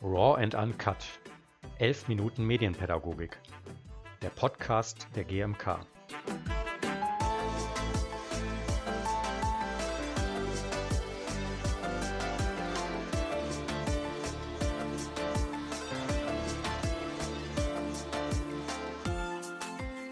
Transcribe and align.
Raw 0.00 0.34
and 0.34 0.54
Uncut. 0.54 1.04
11 1.78 2.08
Minuten 2.08 2.44
Medienpädagogik. 2.44 3.38
Der 4.20 4.30
Podcast 4.30 5.06
der 5.14 5.24
GMK. 5.24 5.78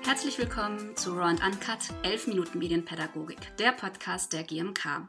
Herzlich 0.04 0.38
willkommen 0.38 0.96
zu 0.96 1.14
Raw 1.14 1.24
and 1.24 1.42
Uncut 1.42 1.78
11 2.02 2.28
Minuten 2.28 2.58
Medienpädagogik, 2.58 3.56
der 3.58 3.72
Podcast 3.72 4.32
der 4.32 4.44
GMK. 4.44 5.08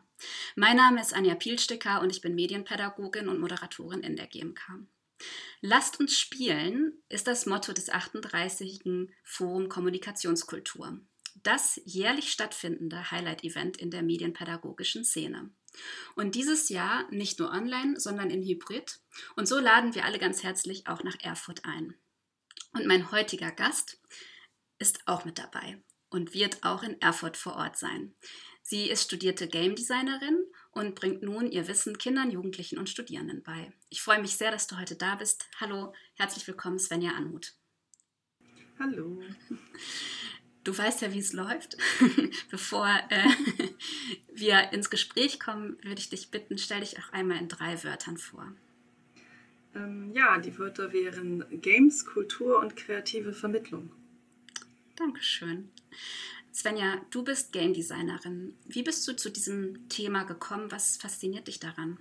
Mein 0.59 0.77
Name 0.77 0.99
ist 0.99 1.13
Anja 1.13 1.35
Pielsticker 1.35 2.01
und 2.01 2.09
ich 2.09 2.21
bin 2.21 2.33
Medienpädagogin 2.33 3.29
und 3.29 3.39
Moderatorin 3.39 3.99
in 3.99 4.15
der 4.15 4.25
GMK. 4.25 4.59
Lasst 5.61 5.99
uns 5.99 6.17
spielen 6.17 6.93
ist 7.09 7.27
das 7.27 7.45
Motto 7.45 7.73
des 7.73 7.91
38. 7.91 9.07
Forum 9.23 9.69
Kommunikationskultur. 9.69 10.99
Das 11.43 11.79
jährlich 11.85 12.31
stattfindende 12.31 13.11
Highlight-Event 13.11 13.77
in 13.77 13.91
der 13.91 14.01
medienpädagogischen 14.01 15.05
Szene. 15.05 15.51
Und 16.15 16.33
dieses 16.33 16.69
Jahr 16.69 17.07
nicht 17.11 17.37
nur 17.37 17.51
online, 17.51 17.99
sondern 17.99 18.31
in 18.31 18.41
Hybrid. 18.41 18.99
Und 19.35 19.47
so 19.47 19.59
laden 19.59 19.93
wir 19.93 20.05
alle 20.05 20.17
ganz 20.17 20.41
herzlich 20.41 20.87
auch 20.87 21.03
nach 21.03 21.19
Erfurt 21.21 21.65
ein. 21.65 21.93
Und 22.73 22.87
mein 22.87 23.11
heutiger 23.11 23.51
Gast 23.51 24.01
ist 24.79 25.07
auch 25.07 25.23
mit 25.23 25.37
dabei 25.37 25.83
und 26.09 26.33
wird 26.33 26.63
auch 26.63 26.81
in 26.81 26.99
Erfurt 26.99 27.37
vor 27.37 27.57
Ort 27.57 27.77
sein. 27.77 28.15
Sie 28.69 28.89
ist 28.89 29.03
studierte 29.03 29.47
Game 29.47 29.75
Designerin 29.75 30.43
und 30.71 30.93
bringt 30.93 31.23
nun 31.23 31.49
ihr 31.49 31.69
Wissen 31.69 31.97
Kindern, 31.97 32.31
Jugendlichen 32.31 32.77
und 32.77 32.89
Studierenden 32.89 33.41
bei. 33.41 33.71
Ich 33.89 34.01
freue 34.01 34.19
mich 34.19 34.35
sehr, 34.35 34.51
dass 34.51 34.67
du 34.67 34.77
heute 34.77 34.97
da 34.97 35.15
bist. 35.15 35.47
Hallo, 35.61 35.93
herzlich 36.15 36.45
willkommen, 36.45 36.77
Svenja 36.77 37.11
Anmut. 37.11 37.53
Hallo. 38.77 39.23
Du 40.65 40.77
weißt 40.77 41.01
ja, 41.01 41.13
wie 41.13 41.19
es 41.19 41.31
läuft. 41.31 41.77
Bevor 42.51 42.89
äh, 43.07 43.29
wir 44.33 44.73
ins 44.73 44.89
Gespräch 44.89 45.39
kommen, 45.39 45.77
würde 45.83 46.01
ich 46.01 46.09
dich 46.09 46.29
bitten, 46.29 46.57
stell 46.57 46.81
dich 46.81 46.99
auch 46.99 47.13
einmal 47.13 47.37
in 47.37 47.47
drei 47.47 47.81
Wörtern 47.85 48.17
vor. 48.17 48.51
Ähm, 49.75 50.11
ja, 50.13 50.39
die 50.39 50.59
Wörter 50.59 50.91
wären 50.91 51.45
Games, 51.61 52.05
Kultur 52.05 52.59
und 52.59 52.75
kreative 52.75 53.31
Vermittlung. 53.31 53.93
Dankeschön. 54.97 55.69
Svenja, 56.57 56.99
du 57.11 57.23
bist 57.23 57.51
Game 57.51 57.75
Designerin. 57.75 58.55
Wie 58.65 58.81
bist 58.81 59.07
du 59.07 59.15
zu 59.15 59.29
diesem 59.29 59.87
Thema 59.89 60.23
gekommen? 60.23 60.71
Was 60.71 60.97
fasziniert 60.97 61.47
dich 61.47 61.59
daran? 61.59 61.99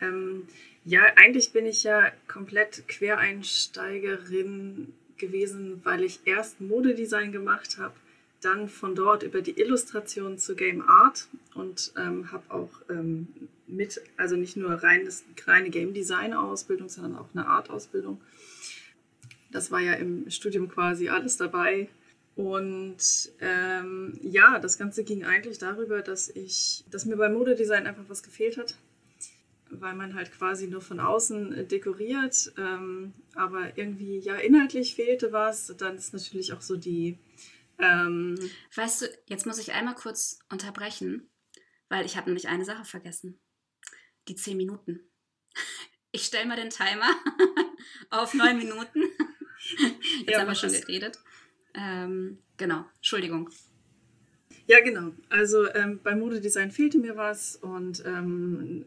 Ähm, 0.00 0.48
ja, 0.86 1.02
eigentlich 1.16 1.52
bin 1.52 1.66
ich 1.66 1.82
ja 1.82 2.10
komplett 2.26 2.88
Quereinsteigerin 2.88 4.94
gewesen, 5.18 5.82
weil 5.84 6.04
ich 6.04 6.20
erst 6.24 6.62
Modedesign 6.62 7.32
gemacht 7.32 7.76
habe, 7.76 7.92
dann 8.40 8.70
von 8.70 8.94
dort 8.94 9.24
über 9.24 9.42
die 9.42 9.60
Illustration 9.60 10.38
zu 10.38 10.56
Game 10.56 10.80
Art 10.80 11.28
und 11.54 11.92
ähm, 11.98 12.32
habe 12.32 12.50
auch 12.50 12.70
ähm, 12.88 13.28
mit, 13.66 14.00
also 14.16 14.36
nicht 14.36 14.56
nur 14.56 14.70
reines, 14.70 15.22
reine 15.44 15.68
Game 15.68 15.92
Design 15.92 16.32
Ausbildung, 16.32 16.88
sondern 16.88 17.16
auch 17.16 17.28
eine 17.34 17.46
Art 17.46 17.68
Ausbildung. 17.68 18.22
Das 19.50 19.70
war 19.70 19.80
ja 19.80 19.92
im 19.92 20.30
Studium 20.30 20.70
quasi 20.70 21.10
alles 21.10 21.36
dabei 21.36 21.90
und 22.34 22.98
ähm, 23.40 24.18
ja, 24.22 24.58
das 24.58 24.78
Ganze 24.78 25.04
ging 25.04 25.24
eigentlich 25.24 25.58
darüber, 25.58 26.00
dass 26.00 26.28
ich, 26.30 26.84
dass 26.90 27.04
mir 27.04 27.16
beim 27.16 27.34
Modedesign 27.34 27.86
einfach 27.86 28.08
was 28.08 28.22
gefehlt 28.22 28.56
hat, 28.56 28.76
weil 29.68 29.94
man 29.94 30.14
halt 30.14 30.32
quasi 30.32 30.66
nur 30.66 30.80
von 30.80 30.98
außen 30.98 31.68
dekoriert, 31.68 32.52
ähm, 32.56 33.12
aber 33.34 33.76
irgendwie 33.76 34.18
ja 34.18 34.36
inhaltlich 34.36 34.94
fehlte 34.94 35.32
was. 35.32 35.74
Dann 35.76 35.96
ist 35.96 36.14
natürlich 36.14 36.54
auch 36.54 36.62
so 36.62 36.76
die. 36.76 37.18
Ähm 37.78 38.38
weißt 38.74 39.02
du, 39.02 39.06
jetzt 39.26 39.44
muss 39.44 39.58
ich 39.58 39.72
einmal 39.72 39.94
kurz 39.94 40.38
unterbrechen, 40.50 41.28
weil 41.90 42.06
ich 42.06 42.16
habe 42.16 42.30
nämlich 42.30 42.48
eine 42.48 42.64
Sache 42.64 42.86
vergessen: 42.86 43.38
die 44.28 44.36
zehn 44.36 44.56
Minuten. 44.56 45.00
Ich 46.14 46.26
stelle 46.26 46.44
mal 46.44 46.56
den 46.56 46.68
Timer 46.68 47.08
auf 48.10 48.34
neun 48.34 48.58
Minuten. 48.58 49.00
Jetzt 50.18 50.30
ja, 50.30 50.40
haben 50.40 50.48
wir 50.48 50.54
schon 50.54 50.70
geredet. 50.70 51.18
Ähm, 51.74 52.38
genau, 52.56 52.84
Entschuldigung. 52.96 53.50
Ja, 54.66 54.80
genau. 54.80 55.12
Also 55.28 55.72
ähm, 55.74 56.00
beim 56.02 56.20
Modedesign 56.20 56.70
fehlte 56.70 56.98
mir 56.98 57.16
was 57.16 57.56
und 57.56 58.02
ähm, 58.06 58.86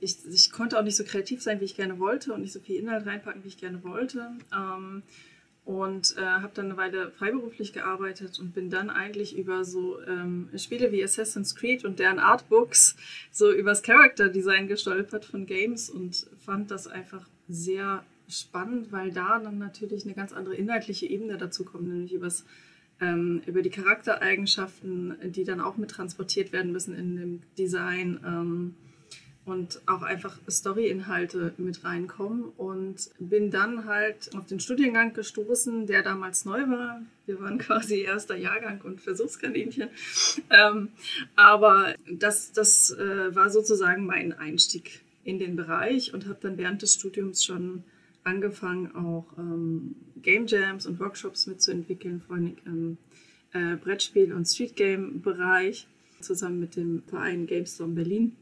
ich, 0.00 0.16
ich, 0.26 0.50
konnte 0.50 0.78
auch 0.78 0.82
nicht 0.82 0.96
so 0.96 1.04
kreativ 1.04 1.42
sein, 1.42 1.60
wie 1.60 1.66
ich 1.66 1.76
gerne 1.76 1.98
wollte 1.98 2.32
und 2.32 2.40
nicht 2.40 2.52
so 2.52 2.60
viel 2.60 2.76
Inhalt 2.76 3.06
reinpacken, 3.06 3.44
wie 3.44 3.48
ich 3.48 3.58
gerne 3.58 3.84
wollte. 3.84 4.30
Ähm, 4.54 5.02
und 5.64 6.16
äh, 6.16 6.22
habe 6.22 6.52
dann 6.54 6.66
eine 6.66 6.76
Weile 6.76 7.10
freiberuflich 7.12 7.72
gearbeitet 7.72 8.40
und 8.40 8.54
bin 8.54 8.70
dann 8.70 8.90
eigentlich 8.90 9.36
über 9.36 9.64
so 9.64 10.00
ähm, 10.02 10.48
Spiele 10.56 10.90
wie 10.90 11.04
Assassin's 11.04 11.54
Creed 11.54 11.84
und 11.84 11.98
deren 11.98 12.18
Artbooks 12.18 12.96
so 13.30 13.52
übers 13.52 13.82
Character 13.82 14.30
Design 14.30 14.66
gestolpert 14.66 15.24
von 15.24 15.46
Games 15.46 15.90
und 15.90 16.26
fand 16.44 16.70
das 16.70 16.86
einfach 16.86 17.28
sehr 17.46 18.04
spannend, 18.30 18.92
weil 18.92 19.12
da 19.12 19.38
dann 19.38 19.58
natürlich 19.58 20.04
eine 20.04 20.14
ganz 20.14 20.32
andere 20.32 20.54
inhaltliche 20.54 21.06
Ebene 21.06 21.36
dazu 21.36 21.64
kommt, 21.64 21.88
nämlich 21.88 22.12
übers, 22.12 22.44
ähm, 23.00 23.42
über 23.46 23.62
die 23.62 23.70
Charaktereigenschaften, 23.70 25.16
die 25.32 25.44
dann 25.44 25.60
auch 25.60 25.76
mit 25.76 25.90
transportiert 25.90 26.52
werden 26.52 26.72
müssen 26.72 26.94
in 26.94 27.16
dem 27.16 27.42
Design 27.58 28.20
ähm, 28.24 28.74
und 29.46 29.80
auch 29.86 30.02
einfach 30.02 30.38
Story-Inhalte 30.48 31.54
mit 31.56 31.82
reinkommen 31.84 32.44
und 32.56 33.10
bin 33.18 33.50
dann 33.50 33.86
halt 33.86 34.34
auf 34.36 34.46
den 34.46 34.60
Studiengang 34.60 35.12
gestoßen, 35.12 35.86
der 35.86 36.02
damals 36.02 36.44
neu 36.44 36.68
war. 36.68 37.02
Wir 37.26 37.40
waren 37.40 37.58
quasi 37.66 38.00
erster 38.00 38.36
Jahrgang 38.36 38.80
und 38.82 39.00
Versuchskaninchen. 39.00 39.88
Ähm, 40.50 40.88
aber 41.36 41.94
das, 42.10 42.52
das 42.52 42.90
äh, 42.92 43.34
war 43.34 43.50
sozusagen 43.50 44.06
mein 44.06 44.32
Einstieg 44.32 45.00
in 45.24 45.38
den 45.38 45.56
Bereich 45.56 46.14
und 46.14 46.26
habe 46.26 46.38
dann 46.40 46.58
während 46.58 46.82
des 46.82 46.94
Studiums 46.94 47.44
schon 47.44 47.84
angefangen, 48.24 48.94
auch 48.94 49.26
ähm, 49.38 49.94
Game 50.22 50.46
Jams 50.46 50.86
und 50.86 51.00
Workshops 51.00 51.46
mitzuentwickeln, 51.46 52.20
vor 52.20 52.36
allem 52.36 52.56
im 52.64 52.98
äh, 53.52 53.76
Brettspiel- 53.76 54.32
und 54.32 54.46
Street 54.46 54.76
Game-Bereich, 54.76 55.86
zusammen 56.20 56.60
mit 56.60 56.76
dem 56.76 57.02
Verein 57.06 57.46
GameStorm 57.46 57.94
Berlin. 57.94 58.36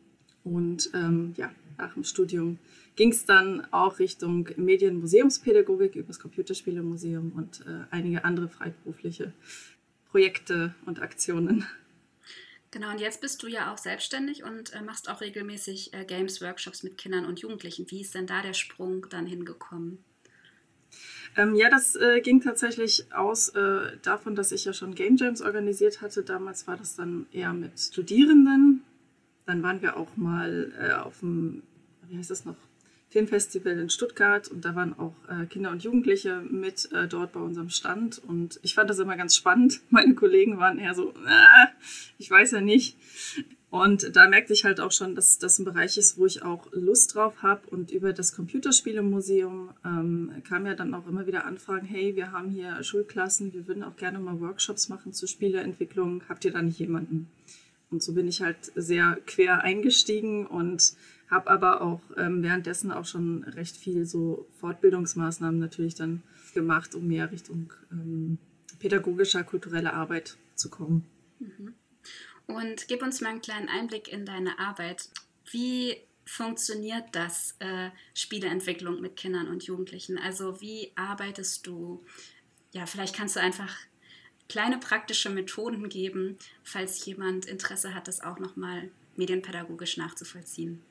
Und 0.44 0.90
ähm, 0.94 1.34
ja, 1.36 1.50
nach 1.76 1.94
dem 1.94 2.04
Studium 2.04 2.58
ging 2.96 3.12
es 3.12 3.24
dann 3.24 3.66
auch 3.70 3.98
Richtung 4.00 4.48
Medienmuseumspädagogik 4.56 5.94
über 5.94 6.08
das 6.08 6.18
Computerspielemuseum 6.18 7.32
und 7.32 7.60
äh, 7.60 7.84
einige 7.90 8.24
andere 8.24 8.48
freiberufliche 8.48 9.32
Projekte 10.10 10.74
und 10.86 11.00
Aktionen. 11.00 11.64
Genau, 12.70 12.90
und 12.90 13.00
jetzt 13.00 13.22
bist 13.22 13.42
du 13.42 13.46
ja 13.46 13.72
auch 13.72 13.78
selbstständig 13.78 14.44
und 14.44 14.74
äh, 14.74 14.82
machst 14.82 15.08
auch 15.08 15.22
regelmäßig 15.22 15.94
äh, 15.94 16.04
Games-Workshops 16.04 16.82
mit 16.82 16.98
Kindern 16.98 17.24
und 17.24 17.40
Jugendlichen. 17.40 17.90
Wie 17.90 18.02
ist 18.02 18.14
denn 18.14 18.26
da 18.26 18.42
der 18.42 18.52
Sprung 18.52 19.06
dann 19.08 19.26
hingekommen? 19.26 20.04
Ähm, 21.36 21.54
ja, 21.54 21.70
das 21.70 21.96
äh, 21.96 22.20
ging 22.20 22.40
tatsächlich 22.40 23.12
aus 23.12 23.50
äh, 23.50 23.96
davon, 24.02 24.34
dass 24.34 24.52
ich 24.52 24.64
ja 24.64 24.72
schon 24.72 24.94
Game 24.94 25.16
Jams 25.16 25.40
organisiert 25.40 26.02
hatte. 26.02 26.22
Damals 26.22 26.66
war 26.66 26.76
das 26.76 26.94
dann 26.94 27.26
eher 27.32 27.52
mit 27.52 27.78
Studierenden. 27.78 28.82
Dann 29.46 29.62
waren 29.62 29.80
wir 29.80 29.96
auch 29.96 30.16
mal 30.16 30.72
äh, 30.78 30.92
auf 30.92 31.20
dem, 31.20 31.62
wie 32.08 32.18
heißt 32.18 32.30
das 32.30 32.44
noch, 32.44 32.56
Filmfestival 33.10 33.78
in 33.78 33.90
Stuttgart 33.90 34.48
und 34.48 34.64
da 34.64 34.74
waren 34.74 34.98
auch 34.98 35.14
äh, 35.28 35.46
Kinder 35.46 35.70
und 35.70 35.82
Jugendliche 35.82 36.42
mit 36.42 36.92
äh, 36.92 37.08
dort 37.08 37.32
bei 37.32 37.40
unserem 37.40 37.70
Stand 37.70 38.18
und 38.18 38.60
ich 38.62 38.74
fand 38.74 38.90
das 38.90 38.98
immer 38.98 39.16
ganz 39.16 39.34
spannend. 39.34 39.80
Meine 39.90 40.14
Kollegen 40.14 40.58
waren 40.58 40.78
eher 40.78 40.94
so, 40.94 41.10
äh, 41.10 41.66
ich 42.18 42.30
weiß 42.30 42.52
ja 42.52 42.60
nicht. 42.60 42.96
Und 43.70 44.16
da 44.16 44.28
merkte 44.28 44.54
ich 44.54 44.64
halt 44.64 44.80
auch 44.80 44.92
schon, 44.92 45.14
dass 45.14 45.38
das 45.38 45.58
ein 45.58 45.66
Bereich 45.66 45.98
ist, 45.98 46.16
wo 46.16 46.24
ich 46.24 46.42
auch 46.42 46.68
Lust 46.72 47.14
drauf 47.14 47.42
habe. 47.42 47.68
Und 47.68 47.90
über 47.90 48.14
das 48.14 48.34
Computerspielemuseum 48.34 49.70
ähm, 49.84 50.32
kam 50.48 50.64
ja 50.64 50.74
dann 50.74 50.94
auch 50.94 51.06
immer 51.06 51.26
wieder 51.26 51.44
Anfragen, 51.44 51.86
hey, 51.86 52.16
wir 52.16 52.32
haben 52.32 52.48
hier 52.48 52.82
Schulklassen, 52.82 53.52
wir 53.52 53.68
würden 53.68 53.82
auch 53.82 53.96
gerne 53.96 54.20
mal 54.20 54.40
Workshops 54.40 54.88
machen 54.88 55.12
zur 55.12 55.28
Spieleentwicklung. 55.28 56.22
Habt 56.30 56.46
ihr 56.46 56.52
da 56.52 56.62
nicht 56.62 56.78
jemanden? 56.78 57.28
Und 57.90 58.02
so 58.02 58.14
bin 58.14 58.26
ich 58.26 58.40
halt 58.40 58.72
sehr 58.74 59.18
quer 59.26 59.62
eingestiegen 59.62 60.46
und 60.46 60.94
habe 61.30 61.50
aber 61.50 61.82
auch 61.82 62.00
ähm, 62.16 62.42
währenddessen 62.42 62.90
auch 62.90 63.04
schon 63.04 63.44
recht 63.44 63.76
viel 63.76 64.06
so 64.06 64.46
Fortbildungsmaßnahmen 64.60 65.60
natürlich 65.60 65.94
dann 65.94 66.22
gemacht, 66.54 66.94
um 66.94 67.06
mehr 67.06 67.30
Richtung 67.30 67.72
ähm, 67.92 68.38
pädagogischer, 68.78 69.44
kultureller 69.44 69.94
Arbeit 69.94 70.36
zu 70.54 70.70
kommen. 70.70 71.04
Mhm. 71.38 71.74
Und 72.46 72.88
gib 72.88 73.02
uns 73.02 73.20
mal 73.20 73.30
einen 73.30 73.42
kleinen 73.42 73.68
Einblick 73.68 74.08
in 74.08 74.24
deine 74.24 74.58
Arbeit. 74.58 75.10
Wie 75.50 75.96
funktioniert 76.24 77.04
das, 77.12 77.56
äh, 77.58 77.90
Spieleentwicklung 78.14 79.00
mit 79.00 79.16
Kindern 79.16 79.48
und 79.48 79.64
Jugendlichen? 79.64 80.18
Also 80.18 80.60
wie 80.60 80.92
arbeitest 80.94 81.66
du? 81.66 82.04
Ja, 82.72 82.86
vielleicht 82.86 83.14
kannst 83.14 83.36
du 83.36 83.40
einfach 83.40 83.74
kleine 84.48 84.78
praktische 84.78 85.30
Methoden 85.30 85.88
geben, 85.88 86.38
falls 86.62 87.04
jemand 87.04 87.46
Interesse 87.46 87.94
hat, 87.94 88.08
das 88.08 88.22
auch 88.22 88.38
nochmal 88.38 88.90
medienpädagogisch 89.16 89.96
nachzuvollziehen. 89.96 90.82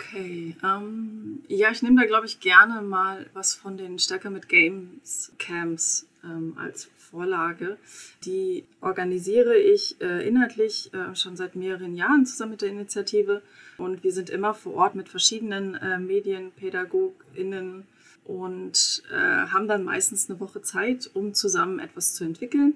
Okay, 0.00 0.54
ähm, 0.62 1.42
ja, 1.48 1.72
ich 1.72 1.82
nehme 1.82 2.00
da, 2.00 2.06
glaube 2.06 2.26
ich, 2.26 2.38
gerne 2.38 2.82
mal 2.82 3.26
was 3.34 3.56
von 3.56 3.76
den 3.76 3.98
Stärker 3.98 4.30
mit 4.30 4.48
Games 4.48 5.32
Camps 5.38 6.06
ähm, 6.22 6.56
als 6.56 6.88
Vorlage. 6.96 7.78
Die 8.24 8.64
organisiere 8.80 9.56
ich 9.56 10.00
äh, 10.00 10.26
inhaltlich 10.26 10.94
äh, 10.94 11.16
schon 11.16 11.36
seit 11.36 11.56
mehreren 11.56 11.96
Jahren 11.96 12.26
zusammen 12.26 12.52
mit 12.52 12.62
der 12.62 12.68
Initiative 12.68 13.42
und 13.76 14.04
wir 14.04 14.12
sind 14.12 14.30
immer 14.30 14.54
vor 14.54 14.74
Ort 14.74 14.94
mit 14.94 15.08
verschiedenen 15.08 15.74
äh, 15.74 15.98
MedienpädagogInnen 15.98 17.84
und 18.24 19.02
äh, 19.10 19.16
haben 19.16 19.66
dann 19.66 19.82
meistens 19.82 20.30
eine 20.30 20.38
Woche 20.38 20.62
Zeit, 20.62 21.10
um 21.12 21.34
zusammen 21.34 21.80
etwas 21.80 22.14
zu 22.14 22.22
entwickeln. 22.22 22.74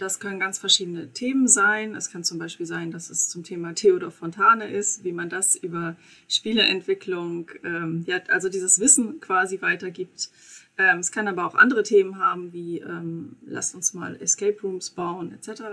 Das 0.00 0.18
können 0.18 0.40
ganz 0.40 0.58
verschiedene 0.58 1.12
Themen 1.12 1.46
sein. 1.46 1.94
Es 1.94 2.10
kann 2.10 2.24
zum 2.24 2.38
Beispiel 2.38 2.64
sein, 2.64 2.90
dass 2.90 3.10
es 3.10 3.28
zum 3.28 3.44
Thema 3.44 3.74
Theodor 3.74 4.10
Fontane 4.10 4.66
ist, 4.66 5.04
wie 5.04 5.12
man 5.12 5.28
das 5.28 5.56
über 5.56 5.94
Spieleentwicklung, 6.26 7.50
ähm, 7.64 8.04
ja, 8.06 8.18
also 8.28 8.48
dieses 8.48 8.80
Wissen 8.80 9.20
quasi 9.20 9.60
weitergibt. 9.60 10.30
Ähm, 10.78 11.00
es 11.00 11.12
kann 11.12 11.28
aber 11.28 11.44
auch 11.44 11.54
andere 11.54 11.82
Themen 11.82 12.18
haben, 12.18 12.54
wie 12.54 12.78
ähm, 12.78 13.36
lasst 13.44 13.74
uns 13.74 13.92
mal 13.92 14.16
Escape 14.22 14.56
Rooms 14.62 14.88
bauen 14.88 15.34
etc. 15.34 15.64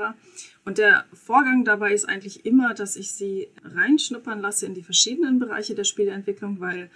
Und 0.65 0.77
der 0.77 1.05
Vorgang 1.13 1.63
dabei 1.63 1.93
ist 1.93 2.09
eigentlich 2.09 2.45
immer, 2.45 2.73
dass 2.73 2.97
ich 2.97 3.13
sie 3.13 3.47
reinschnuppern 3.63 4.41
lasse 4.41 4.65
in 4.65 4.73
die 4.73 4.83
verschiedenen 4.83 5.39
Bereiche 5.39 5.73
der 5.73 5.85
Spieleentwicklung, 5.85 6.59
weil 6.59 6.89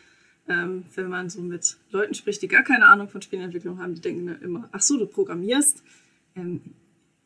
ähm, 0.49 0.83
wenn 0.95 1.07
man 1.07 1.29
so 1.29 1.41
mit 1.41 1.77
Leuten 1.91 2.13
spricht, 2.13 2.41
die 2.41 2.49
gar 2.49 2.63
keine 2.63 2.87
Ahnung 2.87 3.07
von 3.07 3.21
Spieleentwicklung 3.21 3.79
haben, 3.79 3.95
die 3.95 4.01
denken 4.01 4.27
immer, 4.41 4.67
ach 4.73 4.81
so, 4.81 4.97
du 4.97 5.05
programmierst. 5.05 5.81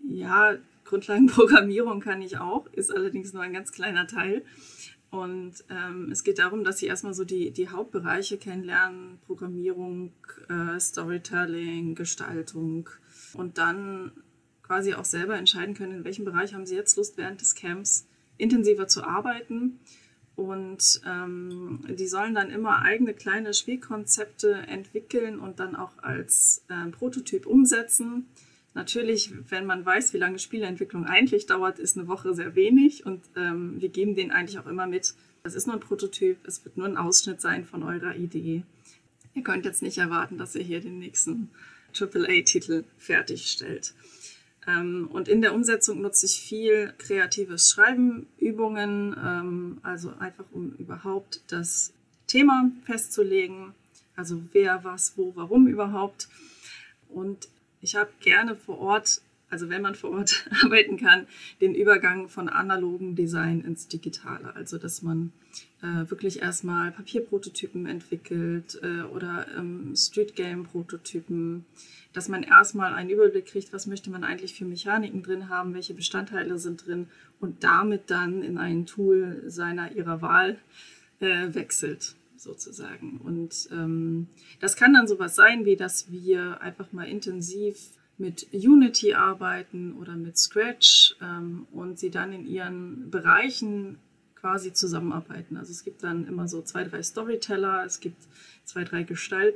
Ja, 0.08 0.56
Grundlagenprogrammierung 0.86 2.00
kann 2.00 2.22
ich 2.22 2.38
auch, 2.38 2.68
ist 2.74 2.94
allerdings 2.94 3.34
nur 3.34 3.44
ein 3.44 3.54
ganz 3.54 3.72
kleiner 3.72 4.08
Teil. 4.08 4.44
Und 5.10 5.64
ähm, 5.70 6.12
es 6.12 6.24
geht 6.24 6.40
darum, 6.40 6.64
dass 6.64 6.80
sie 6.80 6.88
erstmal 6.88 7.14
so 7.14 7.24
die, 7.24 7.52
die 7.52 7.70
Hauptbereiche 7.70 8.38
kennenlernen, 8.38 9.20
Programmierung, 9.26 10.12
äh, 10.50 10.80
Storytelling, 10.80 11.96
Gestaltung 11.96 12.90
und 13.34 13.58
dann 13.58 14.12
quasi 14.62 14.94
auch 14.94 15.06
selber 15.06 15.38
entscheiden 15.38 15.76
können, 15.76 15.94
in 15.94 16.04
welchem 16.04 16.26
Bereich 16.26 16.54
haben 16.54 16.66
sie 16.66 16.76
jetzt 16.76 16.98
Lust, 16.98 17.18
während 17.18 17.40
des 17.40 17.56
Camps 17.56 18.08
intensiver 18.38 18.88
zu 18.88 19.04
arbeiten. 19.04 19.80
Und 20.36 21.02
ähm, 21.08 21.86
die 21.88 22.08
sollen 22.08 22.36
dann 22.36 22.50
immer 22.50 22.82
eigene 22.82 23.14
kleine 23.14 23.54
Spielkonzepte 23.54 24.52
entwickeln 24.68 25.40
und 25.40 25.62
dann 25.62 25.78
auch 25.78 25.98
als 26.00 26.66
äh, 26.68 26.90
Prototyp 26.90 27.46
umsetzen. 27.46 28.26
Natürlich, 28.76 29.32
wenn 29.50 29.66
man 29.66 29.86
weiß, 29.86 30.14
wie 30.14 30.18
lange 30.18 30.38
Spieleentwicklung 30.38 31.06
eigentlich 31.06 31.46
dauert, 31.46 31.80
ist 31.80 31.98
eine 31.98 32.10
Woche 32.10 32.34
sehr 32.36 32.56
wenig 32.56 33.06
und 33.06 33.22
ähm, 33.38 33.80
wir 33.80 33.88
geben 33.88 34.16
denen 34.16 34.32
eigentlich 34.32 34.60
auch 34.60 34.68
immer 34.68 34.86
mit. 34.86 35.16
Das 35.44 35.56
ist 35.56 35.66
nur 35.66 35.78
ein 35.78 35.80
Prototyp, 35.80 36.46
es 36.46 36.64
wird 36.66 36.76
nur 36.76 36.86
ein 36.86 36.98
Ausschnitt 36.98 37.40
sein 37.40 37.64
von 37.64 37.84
eurer 37.84 38.16
Idee. 38.16 38.64
Ihr 39.34 39.44
könnt 39.44 39.64
jetzt 39.64 39.82
nicht 39.82 39.98
erwarten, 39.98 40.38
dass 40.38 40.56
ihr 40.56 40.62
hier 40.62 40.82
den 40.82 41.00
nächsten 41.00 41.50
AAA-Titel 41.98 42.84
fertigstellt. 42.98 43.94
Ähm, 44.68 45.08
und 45.10 45.30
in 45.30 45.42
der 45.42 45.54
Umsetzung 45.54 46.02
nutze 46.02 46.26
ich 46.26 46.42
viel 46.42 46.94
kreatives 46.98 47.70
Schreiben, 47.70 48.28
Übungen, 48.40 49.16
ähm, 49.18 49.78
also 49.84 50.12
einfach 50.20 50.46
um 50.52 50.74
überhaupt 50.80 51.40
das 51.48 51.94
Thema 52.28 52.70
festzulegen, 52.86 53.74
also 54.18 54.42
wer, 54.52 54.84
was, 54.84 55.14
wo, 55.16 55.32
warum 55.36 55.68
überhaupt. 55.68 56.28
Und 57.08 57.48
ich 57.86 57.96
habe 57.96 58.10
gerne 58.20 58.56
vor 58.56 58.80
Ort, 58.80 59.22
also 59.52 59.70
wenn 59.70 59.84
man 59.84 59.94
vor 59.94 60.10
Ort 60.10 60.50
arbeiten 60.64 60.98
kann, 60.98 61.28
den 61.62 61.76
Übergang 61.76 62.30
von 62.30 62.50
analogen 62.50 63.16
Design 63.16 63.62
ins 63.62 63.88
Digitale. 63.88 64.56
Also 64.56 64.80
dass 64.80 65.04
man 65.04 65.32
äh, 65.84 66.10
wirklich 66.10 66.42
erstmal 66.42 66.92
Papierprototypen 66.92 67.86
entwickelt 67.86 68.80
äh, 68.82 69.04
oder 69.04 69.46
ähm, 69.56 69.96
Street 69.96 70.36
Game 70.36 70.64
Prototypen, 70.64 71.64
dass 72.12 72.28
man 72.28 72.42
erstmal 72.42 72.96
einen 72.96 73.12
Überblick 73.12 73.46
kriegt, 73.46 73.72
was 73.72 73.86
möchte 73.86 74.10
man 74.10 74.24
eigentlich 74.24 74.56
für 74.56 74.66
Mechaniken 74.66 75.22
drin 75.22 75.48
haben, 75.50 75.76
welche 75.76 75.94
Bestandteile 75.94 76.58
sind 76.58 76.88
drin 76.88 77.08
und 77.40 77.64
damit 77.64 78.10
dann 78.10 78.42
in 78.42 78.58
ein 78.58 78.88
Tool 78.88 79.44
seiner 79.46 79.92
ihrer 79.92 80.24
Wahl 80.24 80.58
äh, 81.20 81.54
wechselt 81.54 82.16
sozusagen. 82.38 83.18
Und 83.18 83.70
ähm, 83.72 84.28
das 84.60 84.76
kann 84.76 84.94
dann 84.94 85.08
sowas 85.08 85.36
sein, 85.36 85.66
wie 85.66 85.76
dass 85.76 86.12
wir 86.12 86.62
einfach 86.62 86.92
mal 86.92 87.08
intensiv 87.08 87.92
mit 88.18 88.48
Unity 88.54 89.14
arbeiten 89.14 89.94
oder 89.94 90.16
mit 90.16 90.38
Scratch 90.38 91.16
ähm, 91.22 91.68
und 91.72 92.00
sie 92.00 92.10
dann 92.10 92.32
in 92.32 92.46
ihren 92.46 93.10
Bereichen 93.10 93.98
quasi 94.36 94.74
zusammenarbeiten. 94.74 95.58
Also 95.58 95.72
es 95.72 95.84
gibt 95.84 96.04
dann 96.04 96.28
immer 96.28 96.48
so 96.48 96.62
zwei, 96.62 96.84
drei 96.84 97.02
Storyteller, 97.02 97.84
es 97.84 98.00
gibt 98.00 98.22
zwei, 98.64 98.84
drei 98.84 99.04
Gestalt, 99.04 99.56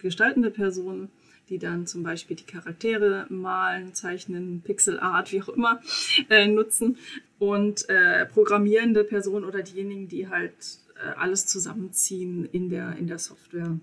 gestaltende 0.00 0.50
Personen, 0.50 1.08
die 1.48 1.58
dann 1.58 1.86
zum 1.86 2.02
Beispiel 2.02 2.36
die 2.36 2.44
Charaktere 2.44 3.26
malen, 3.28 3.94
zeichnen, 3.94 4.60
Pixel 4.62 5.00
Art, 5.00 5.32
wie 5.32 5.42
auch 5.42 5.48
immer, 5.48 5.80
äh, 6.28 6.46
nutzen. 6.46 6.98
Und 7.38 7.88
äh, 7.88 8.26
programmierende 8.26 9.04
Personen 9.04 9.44
oder 9.44 9.62
diejenigen, 9.62 10.08
die 10.08 10.28
halt 10.28 10.80
alles 11.16 11.46
zusammenziehen 11.46 12.44
in 12.46 12.68
der, 12.68 12.96
in 12.96 13.06
der 13.06 13.18
Software. 13.18 13.78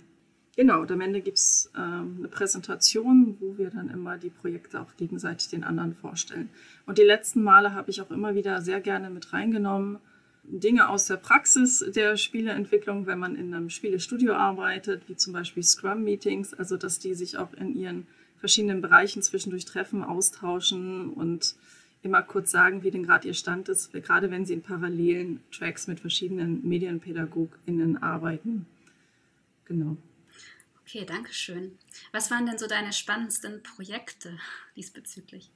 Genau, 0.56 0.81
und 0.81 0.92
am 0.92 1.01
Ende 1.01 1.21
gibt 1.21 1.38
es 1.38 1.71
ähm, 1.75 2.15
eine 2.19 2.27
Präsentation, 2.27 3.38
wo 3.39 3.57
wir 3.57 3.71
dann 3.71 3.89
immer 3.89 4.18
die 4.18 4.30
Projekte 4.30 4.81
auch 4.81 4.95
gegenseitig 4.98 5.50
den 5.50 5.63
anderen 5.63 5.95
vorstellen. 5.95 6.50
Und 6.86 7.00
die 7.00 7.04
letzten 7.04 7.42
Male 7.42 7.74
habe 7.74 7.89
ich 7.89 8.01
auch 8.01 8.12
immer 8.12 8.36
wieder 8.36 8.62
sehr 8.62 8.80
gerne 8.80 9.10
mit 9.10 9.33
reingenommen, 9.33 9.98
Dinge 10.44 10.89
aus 10.89 11.07
der 11.07 11.15
Praxis 11.18 11.83
der 11.95 12.18
Spieleentwicklung, 12.18 13.06
wenn 13.07 13.18
man 13.18 13.36
in 13.36 13.54
einem 13.54 13.69
Spielestudio 13.69 14.33
arbeitet, 14.33 15.04
wie 15.07 15.16
zum 15.16 15.33
Beispiel 15.33 15.63
Scrum-Meetings, 15.63 16.54
also 16.54 16.75
dass 16.77 17.00
die 17.00 17.16
sich 17.16 17.38
auch 17.38 17.54
in 17.54 17.75
ihren 17.75 18.06
verschiedenen 18.38 18.81
Bereichen 18.81 19.21
zwischendurch 19.21 19.63
treffen, 19.63 20.04
austauschen 20.04 21.09
und 21.09 21.56
immer 22.04 22.22
kurz 22.22 22.52
sagen, 22.52 22.84
wie 22.84 22.92
denn 22.92 23.04
gerade 23.04 23.28
Ihr 23.28 23.34
Stand 23.34 23.70
ist, 23.70 23.92
gerade 23.94 24.30
wenn 24.30 24.46
Sie 24.46 24.54
in 24.54 24.62
parallelen 24.62 25.42
Tracks 25.52 25.88
mit 25.88 26.00
verschiedenen 26.00 26.68
MedienpädagogInnen 26.68 28.02
arbeiten. 28.04 28.66
Genau. 29.66 29.98
Okay, 30.82 31.06
danke 31.06 31.34
schön. 31.34 31.78
Was 32.12 32.30
waren 32.30 32.46
denn 32.46 32.58
so 32.58 32.68
deine 32.68 32.94
spannendsten 32.94 33.64
Projekte 33.64 34.38
diesbezüglich? 34.76 35.50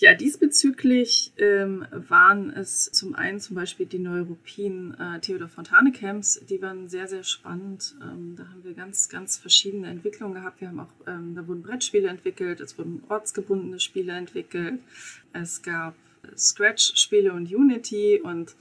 Ja, 0.00 0.14
diesbezüglich 0.14 1.34
ähm, 1.36 1.84
waren 1.92 2.48
es 2.48 2.90
zum 2.90 3.14
einen 3.14 3.38
zum 3.38 3.54
Beispiel 3.54 3.84
die 3.84 3.98
Neuropin 3.98 4.94
äh, 4.94 5.20
Theodor 5.20 5.48
Fontane 5.48 5.92
Camps, 5.92 6.40
die 6.48 6.62
waren 6.62 6.88
sehr, 6.88 7.06
sehr 7.06 7.22
spannend. 7.22 7.96
Ähm, 8.02 8.34
da 8.34 8.48
haben 8.48 8.64
wir 8.64 8.72
ganz, 8.72 9.10
ganz 9.10 9.36
verschiedene 9.36 9.88
Entwicklungen 9.88 10.32
gehabt. 10.32 10.62
Wir 10.62 10.68
haben 10.68 10.80
auch, 10.80 10.92
ähm, 11.06 11.34
da 11.34 11.46
wurden 11.46 11.62
Brettspiele 11.62 12.08
entwickelt, 12.08 12.60
es 12.60 12.78
wurden 12.78 13.02
ortsgebundene 13.10 13.78
Spiele 13.78 14.14
entwickelt, 14.14 14.80
es 15.34 15.60
gab 15.60 15.94
Scratch-Spiele 16.34 17.34
und 17.34 17.54
Unity 17.54 18.22
und 18.22 18.56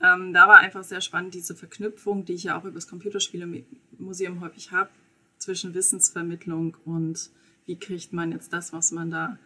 ähm, 0.00 0.32
da 0.32 0.48
war 0.48 0.56
einfach 0.56 0.84
sehr 0.84 1.02
spannend 1.02 1.34
diese 1.34 1.54
Verknüpfung, 1.54 2.24
die 2.24 2.32
ich 2.32 2.44
ja 2.44 2.58
auch 2.58 2.64
über 2.64 2.76
das 2.76 2.88
Computerspielemuseum 2.88 4.40
häufig 4.40 4.72
habe, 4.72 4.88
zwischen 5.36 5.74
Wissensvermittlung 5.74 6.78
und 6.86 7.28
wie 7.66 7.76
kriegt 7.76 8.14
man 8.14 8.32
jetzt 8.32 8.54
das, 8.54 8.72
was 8.72 8.90
man 8.90 9.10
da 9.10 9.38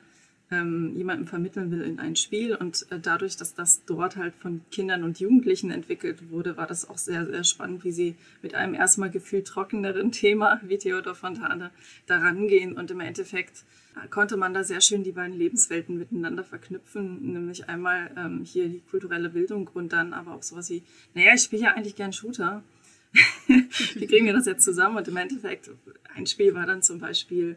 ähm, 0.53 0.93
jemandem 0.97 1.27
vermitteln 1.27 1.71
will 1.71 1.81
in 1.81 1.99
ein 1.99 2.15
Spiel. 2.15 2.55
Und 2.55 2.87
äh, 2.91 3.01
dadurch, 3.01 3.37
dass 3.37 3.55
das 3.55 3.85
dort 3.87 4.17
halt 4.17 4.35
von 4.35 4.61
Kindern 4.71 5.03
und 5.03 5.19
Jugendlichen 5.19 5.71
entwickelt 5.71 6.31
wurde, 6.31 6.57
war 6.57 6.67
das 6.67 6.89
auch 6.89 6.99
sehr, 6.99 7.27
sehr 7.27 7.43
spannend, 7.43 7.85
wie 7.85 7.93
sie 7.93 8.15
mit 8.43 8.55
einem 8.55 8.75
erstmal 8.75 9.11
gefühlt 9.11 9.47
trockeneren 9.47 10.13
Thema 10.13 10.61
wie 10.63 10.79
Theodor 10.79 11.15
Fontane 11.15 11.71
daran 12.07 12.47
gehen. 12.49 12.75
Und 12.75 12.91
im 12.91 13.01
Endeffekt 13.01 13.65
äh, 13.97 14.07
konnte 14.09 14.37
man 14.37 14.53
da 14.53 14.63
sehr 14.63 14.83
schön 14.83 15.03
die 15.03 15.13
beiden 15.13 15.37
Lebenswelten 15.37 15.99
miteinander 15.99 16.45
verknüpfen, 16.45 17.33
nämlich 17.33 17.69
einmal 17.69 18.11
ähm, 18.17 18.45
hier 18.45 18.69
die 18.69 18.83
kulturelle 18.91 19.31
Bildung 19.31 19.71
und 19.73 19.95
dann 19.95 20.13
aber 20.13 20.35
auch 20.35 20.43
sowas 20.43 20.69
wie, 20.69 20.83
naja, 21.15 21.33
ich 21.35 21.43
spiele 21.43 21.63
ja 21.63 21.71
eigentlich 21.73 21.97
gern 21.97 22.13
Shooter. 22.13 22.63
wie 23.47 24.07
kriegen 24.07 24.27
wir 24.27 24.33
das 24.33 24.47
jetzt 24.47 24.65
zusammen? 24.65 24.97
Und 24.97 25.09
im 25.09 25.17
Endeffekt, 25.17 25.71
ein 26.15 26.27
Spiel 26.27 26.55
war 26.55 26.67
dann 26.67 26.83
zum 26.83 26.99
Beispiel 26.99 27.57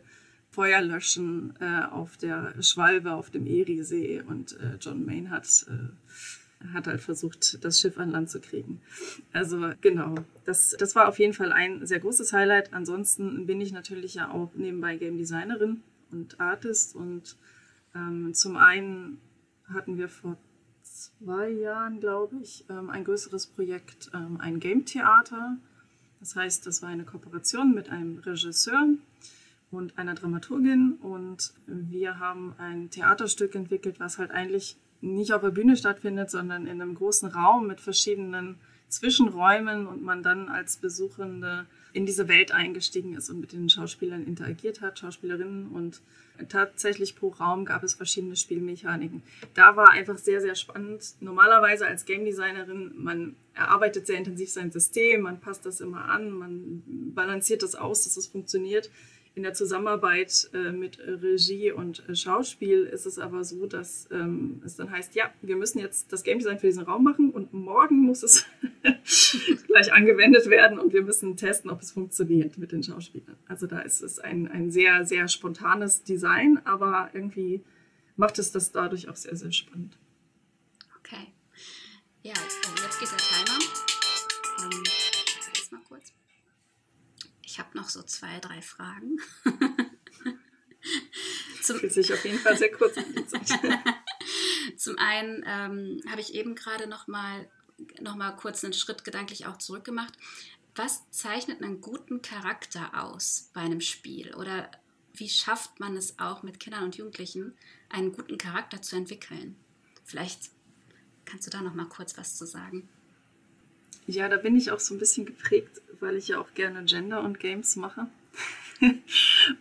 Feuer 0.56 0.80
löschen 0.80 1.54
äh, 1.60 1.84
auf 1.92 2.16
der 2.16 2.54
Schwalbe 2.62 3.12
auf 3.12 3.30
dem 3.30 3.46
Eriesee 3.46 4.24
und 4.26 4.58
äh, 4.58 4.78
John 4.80 5.06
Main 5.06 5.30
hat, 5.30 5.66
äh, 5.68 6.68
hat 6.74 6.88
halt 6.88 7.02
versucht, 7.02 7.62
das 7.66 7.82
Schiff 7.82 7.98
an 7.98 8.10
Land 8.10 8.30
zu 8.30 8.40
kriegen. 8.40 8.80
Also 9.34 9.74
genau, 9.82 10.16
das, 10.46 10.74
das 10.80 10.96
war 10.96 11.10
auf 11.10 11.20
jeden 11.20 11.34
Fall 11.34 11.52
ein 11.52 11.86
sehr 11.86 12.00
großes 12.00 12.32
Highlight. 12.32 12.74
Ansonsten 12.74 13.46
bin 13.46 13.60
ich 13.60 13.74
natürlich 13.74 14.14
ja 14.14 14.32
auch 14.32 14.50
nebenbei 14.56 14.96
Game 14.96 15.18
Designerin 15.18 15.82
und 16.12 16.40
Artist 16.40 16.96
und 16.96 17.36
ähm, 17.94 18.34
zum 18.34 18.56
einen 18.56 19.20
hatten 19.74 19.98
wir 19.98 20.08
vor 20.08 20.38
zwei 20.84 21.50
Jahren, 21.50 22.00
glaube 22.00 22.38
ich, 22.42 22.64
ähm, 22.70 22.90
ein 22.90 23.04
größeres 23.04 23.48
Projekt, 23.48 24.10
ähm, 24.14 24.40
ein 24.40 24.62
Game 24.62 24.86
Theater. 24.86 25.58
Das 26.22 26.38
heißt, 26.38 26.66
das 26.66 26.82
war 26.82 26.88
eine 26.88 27.04
Kooperation 27.04 27.74
mit 27.76 27.90
einem 27.90 28.20
Regisseur 28.20 28.88
und 29.76 29.98
einer 29.98 30.16
Dramaturgin 30.16 30.94
und 31.02 31.54
wir 31.68 32.20
haben 32.20 32.54
ein 32.58 32.90
Theaterstück 32.90 33.56
entwickelt, 33.56 34.00
was 34.00 34.18
halt 34.18 34.32
eigentlich 34.32 34.78
nicht 35.02 35.34
auf 35.34 35.42
der 35.42 35.50
Bühne 35.50 35.76
stattfindet, 35.78 36.32
sondern 36.32 36.68
in 36.68 36.82
einem 36.82 36.96
großen 36.96 37.30
Raum 37.30 37.68
mit 37.68 37.82
verschiedenen 37.82 38.58
Zwischenräumen 38.88 39.88
und 39.88 40.04
man 40.04 40.24
dann 40.24 40.50
als 40.50 40.78
Besuchende 40.78 41.66
in 41.94 42.06
diese 42.06 42.28
Welt 42.28 42.52
eingestiegen 42.52 43.16
ist 43.16 43.30
und 43.30 43.40
mit 43.40 43.54
den 43.54 43.70
Schauspielern 43.70 44.26
interagiert 44.26 44.82
hat, 44.82 45.00
Schauspielerinnen 45.00 45.70
und 45.70 46.02
tatsächlich 46.50 47.16
pro 47.16 47.30
Raum 47.30 47.66
gab 47.66 47.84
es 47.84 47.94
verschiedene 47.94 48.36
Spielmechaniken. 48.36 49.24
Da 49.54 49.76
war 49.76 49.92
einfach 49.92 50.18
sehr, 50.18 50.42
sehr 50.42 50.56
spannend. 50.56 51.16
Normalerweise 51.22 51.88
als 51.88 52.06
Game 52.06 52.26
Designerin, 52.26 52.92
man 52.98 53.36
erarbeitet 53.54 54.08
sehr 54.08 54.18
intensiv 54.18 54.50
sein 54.52 54.72
System, 54.72 55.22
man 55.22 55.40
passt 55.40 55.66
das 55.66 55.80
immer 55.80 56.06
an, 56.10 56.32
man 56.32 56.84
balanciert 57.16 57.64
das 57.64 57.76
aus, 57.76 58.04
dass 58.04 58.18
es 58.18 58.28
funktioniert. 58.28 58.90
In 59.36 59.44
der 59.44 59.54
Zusammenarbeit 59.54 60.50
äh, 60.54 60.72
mit 60.72 60.98
Regie 60.98 61.72
und 61.72 62.08
äh, 62.08 62.16
Schauspiel 62.16 62.86
ist 62.86 63.06
es 63.06 63.20
aber 63.20 63.44
so, 63.44 63.66
dass 63.66 64.08
ähm, 64.10 64.62
es 64.66 64.78
dann 64.78 64.90
heißt, 64.90 65.14
ja, 65.14 65.30
wir 65.42 65.58
müssen 65.58 65.80
jetzt 65.80 66.14
das 66.14 66.24
Game 66.24 66.40
Design 66.40 66.58
für 66.58 66.68
diesen 66.68 66.84
Raum 66.84 67.04
machen 67.04 67.32
und 67.32 67.54
morgen 67.54 67.98
muss 67.98 68.24
es 68.24 68.46
gleich 69.68 69.92
angewendet 69.92 70.50
werden 70.50 70.80
und 70.80 70.94
wir 70.94 71.02
müssen 71.02 71.36
testen, 71.36 71.70
ob 71.70 71.82
es 71.82 71.92
funktioniert 71.92 72.58
mit 72.58 72.72
den 72.72 72.82
Schauspielern. 72.82 73.36
Also 73.46 73.68
da 73.68 73.80
ist 73.80 74.02
es 74.02 74.20
ein, 74.20 74.48
ein 74.48 74.72
sehr, 74.72 75.04
sehr 75.04 75.28
spontanes 75.28 76.04
Design, 76.04 76.62
aber 76.64 77.10
irgendwie 77.12 77.62
macht 78.16 78.40
es 78.40 78.54
das 78.54 78.72
dadurch 78.72 79.10
auch 79.10 79.18
sehr, 79.18 79.36
sehr 79.36 79.52
spannend. 79.52 79.98
Okay. 81.00 81.34
Ja, 82.24 82.34
jetzt 82.34 83.00
geht 83.00 83.12
der 83.12 83.18
Timer. 83.18 83.60
Ähm. 84.64 85.05
Ich 87.56 87.60
habe 87.60 87.78
noch 87.78 87.88
so 87.88 88.04
zwei, 88.04 88.42
drei 88.42 88.62
Fragen. 88.62 89.16
Zum 91.64 91.80
Fühlt 91.80 91.94
sich 91.94 92.12
auf 92.12 92.26
jeden 92.26 92.38
Fall 92.38 92.58
sehr 92.58 92.70
kurz 92.70 92.98
an 92.98 93.06
die 93.16 93.26
Zeit. 93.30 93.48
Zum 94.76 94.98
einen 94.98 95.42
ähm, 95.48 96.02
habe 96.12 96.20
ich 96.20 96.34
eben 96.34 96.56
gerade 96.56 96.86
noch 96.86 97.08
mal, 97.08 97.50
noch 98.02 98.18
mal 98.18 98.32
kurz 98.32 98.62
einen 98.66 98.74
Schritt 98.74 99.06
gedanklich 99.06 99.46
auch 99.46 99.56
zurückgemacht. 99.56 100.14
Was 100.76 101.10
zeichnet 101.12 101.64
einen 101.64 101.80
guten 101.80 102.22
Charakter 102.22 103.02
aus 103.02 103.52
bei 103.54 103.62
einem 103.62 103.80
Spiel? 103.80 104.36
Oder 104.36 104.70
wie 105.14 105.30
schafft 105.30 105.80
man 105.80 105.96
es 105.96 106.20
auch 106.20 106.44
mit 106.44 106.60
Kindern 106.60 106.84
und 106.84 106.98
Jugendlichen, 106.98 107.58
einen 107.88 108.12
guten 108.12 108.38
Charakter 108.38 108.82
zu 108.82 108.98
entwickeln? 108.98 109.56
Vielleicht 110.04 110.52
kannst 111.24 111.48
du 111.48 111.52
da 111.52 111.62
noch 111.62 111.74
mal 111.74 111.88
kurz 111.88 112.18
was 112.18 112.36
zu 112.36 112.46
sagen. 112.46 112.90
Ja, 114.08 114.30
da 114.30 114.38
bin 114.38 114.56
ich 114.56 114.72
auch 114.72 114.80
so 114.80 114.94
ein 114.94 115.00
bisschen 115.00 115.26
geprägt, 115.26 115.82
weil 116.00 116.16
ich 116.16 116.30
ja 116.30 116.40
auch 116.40 116.54
gerne 116.54 116.84
Gender 116.86 117.24
und 117.24 117.40
Games 117.40 117.76
mache. 117.76 118.08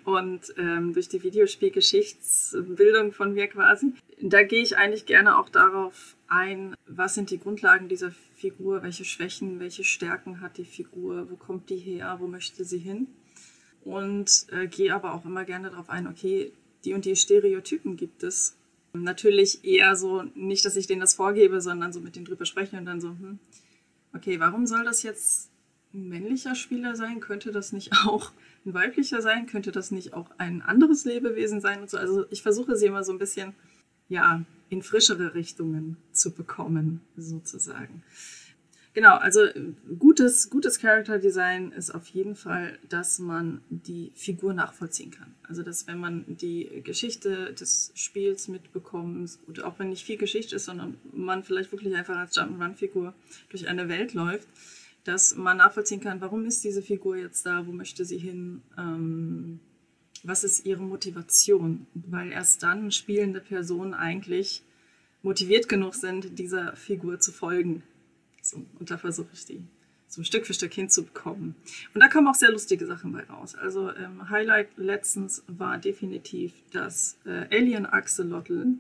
und 0.05 0.41
ähm, 0.57 0.93
durch 0.93 1.09
die 1.09 1.23
Videospielgeschichtsbildung 1.23 3.13
von 3.13 3.35
mir 3.35 3.47
quasi, 3.47 3.93
da 4.21 4.43
gehe 4.43 4.63
ich 4.63 4.77
eigentlich 4.77 5.07
gerne 5.07 5.39
auch 5.39 5.49
darauf 5.49 6.17
ein, 6.29 6.75
was 6.87 7.15
sind 7.15 7.31
die 7.31 7.39
Grundlagen 7.39 7.89
dieser 7.89 8.11
Figur, 8.37 8.83
welche 8.83 9.05
Schwächen, 9.05 9.61
welche 9.61 9.85
Stärken 9.85 10.41
hat 10.41 10.59
die 10.59 10.65
Figur, 10.65 11.31
wo 11.31 11.37
kommt 11.37 11.71
die 11.71 11.77
her, 11.77 12.17
wo 12.21 12.27
möchte 12.27 12.65
sie 12.65 12.79
hin. 12.79 13.07
Und 13.85 14.47
äh, 14.51 14.67
gehe 14.67 14.95
aber 14.95 15.15
auch 15.15 15.25
immer 15.25 15.45
gerne 15.45 15.71
darauf 15.71 15.91
ein, 15.91 16.07
okay, 16.07 16.53
die 16.85 16.95
und 16.95 17.05
die 17.05 17.17
Stereotypen 17.17 17.97
gibt 17.97 18.23
es. 18.23 18.57
Natürlich 18.95 19.65
eher 19.65 19.97
so, 19.97 20.23
nicht, 20.35 20.65
dass 20.65 20.77
ich 20.77 20.87
denen 20.87 21.01
das 21.01 21.15
vorgebe, 21.15 21.61
sondern 21.61 21.93
so 21.93 22.01
mit 22.01 22.17
denen 22.17 22.25
drüber 22.25 22.47
sprechen 22.47 22.79
und 22.79 22.87
dann 22.87 23.01
so, 23.01 23.09
hm, 23.09 23.39
okay, 24.15 24.41
warum 24.41 24.67
soll 24.67 24.85
das 24.85 25.03
jetzt 25.03 25.51
ein 25.93 26.09
männlicher 26.09 26.55
Spieler 26.55 26.97
sein? 26.97 27.21
Könnte 27.21 27.53
das 27.53 27.73
nicht 27.73 27.93
auch 28.07 28.33
ein 28.65 28.75
weiblicher 28.75 29.21
sein? 29.23 29.47
Könnte 29.47 29.73
das 29.73 29.91
nicht 29.91 30.15
auch 30.15 30.31
ein 30.39 30.63
anderes 30.63 31.05
Lebewesen 31.05 31.61
sein 31.61 31.83
und 31.83 31.91
so? 31.91 31.99
Also 31.99 32.27
ich 32.31 32.43
versuche 32.43 32.77
sie 32.77 32.87
immer 32.87 33.05
so 33.05 33.13
ein 33.13 33.19
bisschen, 33.19 33.55
ja, 34.09 34.43
in 34.71 34.83
frischere 34.83 35.35
Richtungen 35.35 35.97
zu 36.13 36.33
bekommen, 36.33 37.01
sozusagen. 37.17 38.03
Genau, 38.95 39.17
also 39.17 39.41
gutes, 39.99 40.51
gutes 40.51 40.79
Character 40.79 41.19
Design 41.19 41.73
ist 41.73 41.91
auf 41.91 42.07
jeden 42.07 42.37
Fall, 42.37 42.79
dass 42.89 43.19
man 43.19 43.61
die 43.69 44.13
Figur 44.15 44.55
nachvollziehen 44.55 45.11
kann. 45.11 45.35
Also 45.49 45.65
dass 45.65 45.89
wenn 45.89 45.99
man 45.99 46.25
die 46.29 46.81
Geschichte 46.85 47.53
des 47.55 47.91
Spiels 47.97 48.47
mitbekommt, 48.47 49.37
oder 49.49 49.67
auch 49.67 49.81
wenn 49.81 49.89
nicht 49.89 50.05
viel 50.05 50.17
Geschichte 50.17 50.55
ist, 50.55 50.67
sondern 50.67 50.97
man 51.13 51.43
vielleicht 51.43 51.73
wirklich 51.73 51.97
einfach 51.97 52.17
als 52.17 52.37
Jump'n'Run-Figur 52.37 53.15
durch 53.51 53.67
eine 53.67 53.89
Welt 53.89 54.15
läuft, 54.15 54.47
dass 55.03 55.35
man 55.35 55.57
nachvollziehen 55.57 56.01
kann, 56.01 56.21
warum 56.21 56.47
ist 56.47 56.63
diese 56.63 56.81
Figur 56.81 57.17
jetzt 57.17 57.45
da, 57.45 57.67
wo 57.67 57.73
möchte 57.73 58.05
sie 58.05 58.19
hin, 58.19 58.63
ähm, 58.79 59.59
was 60.23 60.45
ist 60.45 60.67
ihre 60.67 60.83
Motivation, 60.83 61.89
weil 61.95 62.31
erst 62.31 62.63
dann 62.63 62.93
spielende 62.93 63.41
Personen 63.41 63.93
eigentlich 63.93 64.63
motiviert 65.23 65.69
genug 65.69 65.97
sind, 65.97 66.39
dieser 66.39 66.77
Figur 66.77 67.19
zu 67.19 67.33
folgen 67.33 67.83
so, 68.45 68.65
und 68.79 68.91
da 68.91 68.99
versuche 68.99 69.31
ich 69.33 69.45
die 69.45 69.63
so 70.07 70.23
Stück 70.23 70.47
für 70.47 70.55
Stück 70.55 70.73
hinzubekommen. 70.73 71.57
Und 71.93 72.01
da 72.01 72.09
kommen 72.09 72.29
auch 72.29 72.35
sehr 72.35 72.51
lustige 72.51 72.87
Sachen 72.87 73.13
bei 73.13 73.25
raus. 73.25 73.55
Also 73.55 73.91
ähm, 73.95 74.29
Highlight 74.31 74.69
letztens 74.77 75.43
war 75.49 75.79
definitiv 75.79 76.53
das 76.73 77.17
äh, 77.25 77.47
Alien 77.51 77.87
Axolotl 77.87 78.75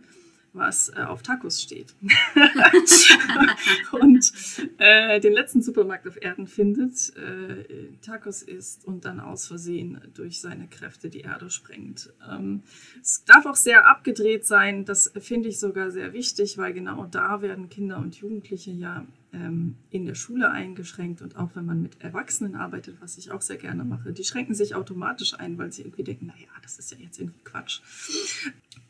was 0.55 0.89
äh, 0.91 1.03
auf 1.03 1.23
Tacos 1.23 1.61
steht. 1.61 1.95
und 3.93 4.33
äh, 4.79 5.21
den 5.21 5.33
letzten 5.33 5.63
Supermarkt 5.63 6.07
auf 6.07 6.21
Erden 6.21 6.47
findet, 6.47 7.13
äh, 7.17 7.89
Tacos 8.01 8.43
isst 8.43 8.85
und 8.87 9.05
dann 9.05 9.21
aus 9.21 9.47
Versehen 9.47 10.01
durch 10.15 10.41
seine 10.41 10.69
Kräfte 10.69 11.11
die 11.11 11.21
Erde 11.21 11.51
sprengt. 11.51 12.13
Ähm, 12.31 12.63
es 13.03 13.25
darf 13.25 13.47
auch 13.47 13.57
sehr 13.57 13.87
abgedreht 13.87 14.47
sein, 14.47 14.85
das 14.85 15.13
finde 15.19 15.49
ich 15.49 15.59
sogar 15.59 15.91
sehr 15.91 16.13
wichtig, 16.13 16.57
weil 16.57 16.73
genau 16.73 17.07
da 17.07 17.43
werden 17.43 17.69
Kinder 17.69 17.99
und 17.99 18.15
Jugendliche 18.17 18.71
ja 18.71 19.05
ähm, 19.35 19.77
in 19.91 20.07
der 20.07 20.15
Schule 20.15 20.51
eingeschränkt 20.51 21.21
und 21.21 21.37
auch 21.37 21.51
wenn 21.55 21.67
man 21.67 21.83
mit 21.83 22.01
Erwachsenen 22.01 22.55
arbeitet, 22.55 23.01
was 23.01 23.19
ich 23.19 23.33
auch 23.33 23.43
sehr 23.43 23.57
gerne 23.57 23.85
mache, 23.85 24.13
die 24.13 24.25
schränken 24.25 24.55
sich 24.55 24.75
automatisch 24.75 25.35
ein, 25.35 25.59
weil 25.59 25.73
sie 25.73 25.83
irgendwie 25.83 26.05
denken, 26.05 26.27
naja, 26.27 26.49
das 26.63 26.79
ist 26.79 26.93
ja 26.93 26.99
jetzt 26.99 27.19
irgendwie 27.19 27.41
Quatsch. 27.45 27.81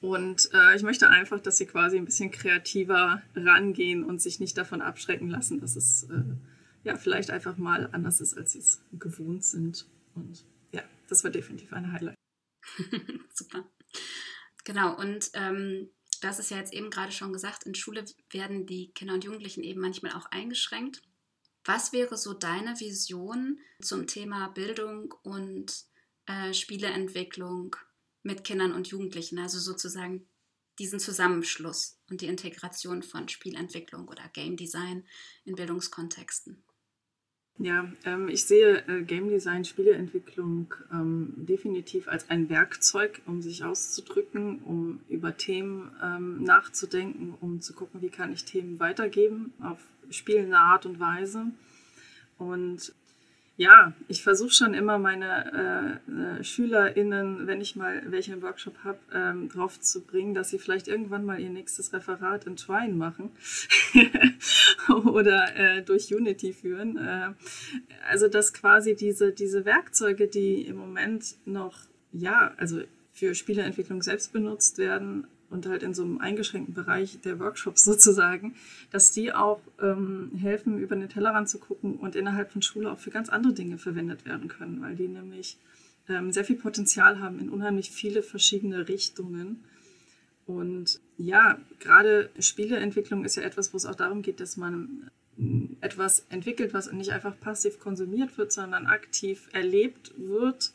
Und 0.05 0.51
äh, 0.53 0.77
ich 0.77 0.83
möchte 0.83 1.09
einfach, 1.09 1.41
dass 1.41 1.57
sie 1.57 1.65
quasi 1.65 1.97
ein 1.97 2.05
bisschen 2.05 2.31
kreativer 2.31 3.23
rangehen 3.35 4.05
und 4.05 4.21
sich 4.21 4.39
nicht 4.39 4.59
davon 4.59 4.83
abschrecken 4.83 5.31
lassen, 5.31 5.61
dass 5.61 5.77
es 5.77 6.03
äh, 6.11 6.23
ja 6.83 6.97
vielleicht 6.97 7.31
einfach 7.31 7.57
mal 7.57 7.89
anders 7.91 8.21
ist, 8.21 8.37
als 8.37 8.53
sie 8.53 8.59
es 8.59 8.83
gewohnt 8.93 9.47
sind. 9.47 9.87
Und 10.15 10.45
ja, 10.73 10.83
das 11.09 11.25
war 11.25 11.31
definitiv 11.31 11.73
ein 11.73 11.91
Highlight. 11.91 12.17
Super. 13.33 13.67
Genau, 14.65 14.95
und 14.95 15.31
ähm, 15.33 15.89
das 16.21 16.39
ist 16.39 16.51
ja 16.51 16.59
jetzt 16.59 16.75
eben 16.75 16.91
gerade 16.91 17.13
schon 17.13 17.33
gesagt, 17.33 17.65
in 17.65 17.75
Schule 17.75 18.05
werden 18.29 18.67
die 18.67 18.93
Kinder 18.93 19.15
und 19.15 19.25
Jugendlichen 19.25 19.63
eben 19.63 19.81
manchmal 19.81 20.13
auch 20.13 20.27
eingeschränkt. 20.27 21.01
Was 21.65 21.95
wäre 21.95 22.19
so 22.19 22.35
deine 22.35 22.79
Vision 22.79 23.59
zum 23.81 24.07
Thema 24.07 24.49
Bildung 24.49 25.15
und 25.23 25.73
äh, 26.27 26.53
Spieleentwicklung 26.53 27.75
mit 28.25 28.43
Kindern 28.43 28.73
und 28.73 28.89
Jugendlichen? 28.89 29.39
Also 29.39 29.61
sozusagen 29.61 30.27
diesen 30.79 30.99
Zusammenschluss 30.99 32.01
und 32.11 32.21
die 32.21 32.27
Integration 32.27 33.03
von 33.03 33.29
Spielentwicklung 33.29 34.09
oder 34.09 34.29
Game 34.33 34.57
Design 34.57 35.05
in 35.45 35.55
Bildungskontexten. 35.55 36.65
Ja, 37.59 37.93
ähm, 38.05 38.29
ich 38.29 38.47
sehe 38.47 38.85
äh, 38.89 39.03
Game 39.05 39.29
Design, 39.29 39.65
Spieleentwicklung 39.65 40.75
ähm, 40.91 41.35
definitiv 41.37 42.09
als 42.09 42.29
ein 42.29 42.49
Werkzeug, 42.49 43.23
um 43.27 43.43
sich 43.43 43.63
auszudrücken, 43.63 44.61
um 44.63 45.01
über 45.09 45.37
Themen 45.37 45.95
ähm, 46.03 46.43
nachzudenken, 46.43 47.35
um 47.41 47.61
zu 47.61 47.73
gucken, 47.73 48.03
wie 48.03 48.09
kann 48.09 48.33
ich 48.33 48.45
Themen 48.45 48.81
weitergeben 48.81 49.53
auf 49.61 49.79
spielende 50.11 50.59
Art 50.59 50.85
und 50.85 50.99
Weise. 50.99 51.53
Und 52.39 52.93
ja, 53.57 53.93
ich 54.09 54.23
versuche 54.25 54.51
schon 54.51 54.75
immer 54.75 54.99
meine 54.99 56.01
äh, 56.09 56.41
äh, 56.41 56.45
SchülerInnen, 56.45 57.47
wenn 57.47 57.61
ich 57.61 57.77
mal 57.77 58.03
welche 58.07 58.33
im 58.33 58.43
Workshop 58.43 58.79
habe, 58.83 58.99
ähm, 59.13 59.49
drauf 59.49 59.79
zu 59.79 60.03
bringen, 60.05 60.35
dass 60.35 60.51
sie 60.51 60.59
vielleicht 60.59 60.89
irgendwann 60.89 61.25
mal 61.25 61.41
ihr 61.41 61.51
nächstes 61.51 61.93
Referat 61.93 62.47
in 62.47 62.57
Twine 62.57 62.95
machen 62.95 63.31
oder 65.05 65.55
äh, 65.57 65.83
durch 65.83 66.13
Unity 66.13 66.53
führen. 66.53 66.97
Äh, 66.97 67.33
also 68.09 68.27
dass 68.27 68.53
quasi 68.53 68.97
diese, 68.97 69.31
diese 69.31 69.65
Werkzeuge, 69.65 70.27
die 70.27 70.63
im 70.63 70.77
Moment 70.77 71.37
noch, 71.45 71.79
ja, 72.13 72.55
also 72.57 72.83
für 73.13 73.37
Spieleentwicklung 73.37 74.03
selbst 74.03 74.33
benutzt 74.33 74.79
werden, 74.79 75.29
und 75.55 75.67
halt 75.67 75.85
in 75.85 75.95
so 75.95 76.03
einem 76.03 76.19
eingeschränkten 76.19 76.75
Bereich 76.75 77.21
der 77.21 77.39
Workshops 77.39 77.85
sozusagen, 77.91 78.55
dass 78.91 79.13
die 79.13 79.33
auch 79.33 79.61
ähm, 79.81 80.33
helfen, 80.37 80.79
über 80.79 80.97
den 80.97 81.09
Tellerrand 81.09 81.49
zu 81.49 81.59
gucken 81.59 81.95
und 81.95 82.17
innerhalb 82.17 82.53
von 82.53 82.61
Schule 82.61 82.91
auch 82.91 82.99
für 82.99 83.11
ganz 83.11 83.29
andere 83.29 83.55
Dinge 83.55 83.79
verwendet 83.79 84.27
werden 84.27 84.49
können, 84.49 84.83
weil 84.83 84.97
die 84.97 85.09
nämlich 85.09 85.57
ähm, 86.09 86.33
sehr 86.33 86.45
viel 86.45 86.57
Potenzial 86.57 87.21
haben 87.21 87.39
in 87.39 87.49
unheimlich 87.49 87.91
viele 87.91 88.23
verschiedene 88.23 88.89
Richtungen. 88.89 89.65
Und 90.45 91.01
ja, 91.17 91.59
gerade 91.79 92.29
Spieleentwicklung 92.39 93.25
ist 93.25 93.37
ja 93.37 93.45
etwas, 93.45 93.73
wo 93.73 93.79
es 93.79 93.87
auch 93.87 93.95
darum 93.95 94.21
geht, 94.21 94.41
dass 94.41 94.57
man 94.57 95.09
äh, 95.39 95.69
etwas 95.81 96.27
entwickelt, 96.31 96.75
was 96.75 96.93
nicht 96.93 97.13
einfach 97.13 97.39
passiv 97.39 97.79
konsumiert 97.79 98.37
wird, 98.37 98.53
sondern 98.53 98.87
aktiv 98.87 99.49
erlebt 99.53 100.13
wird 100.17 100.73